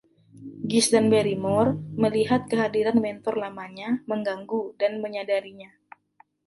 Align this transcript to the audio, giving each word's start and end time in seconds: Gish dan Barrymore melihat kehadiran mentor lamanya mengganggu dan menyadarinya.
Gish 0.69 0.87
dan 0.93 1.05
Barrymore 1.13 1.71
melihat 2.03 2.41
kehadiran 2.51 2.97
mentor 3.05 3.35
lamanya 3.43 3.89
mengganggu 4.09 4.61
dan 4.81 4.91
menyadarinya. 5.03 5.71